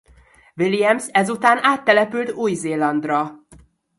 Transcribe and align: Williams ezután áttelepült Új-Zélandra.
Williams 0.55 1.07
ezután 1.07 1.59
áttelepült 1.63 2.31
Új-Zélandra. 2.31 3.45